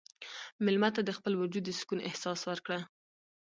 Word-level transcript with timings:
مېلمه 0.63 0.89
ته 0.95 1.01
د 1.03 1.09
خپل 1.17 1.33
وجود 1.41 1.63
د 1.65 1.71
سکون 1.79 1.99
احساس 2.07 2.39
ورکړه. 2.49 2.79